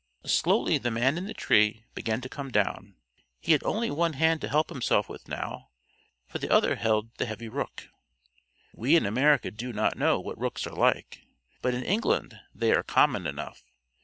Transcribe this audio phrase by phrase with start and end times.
[0.25, 2.95] Slowly the man in the tree began to come down.
[3.39, 5.69] He had only one hand to help himself with now,
[6.25, 7.87] for the other held the heavy rook.
[8.73, 11.21] We in America do not know what rooks are like,
[11.61, 13.63] but in England they are common enough.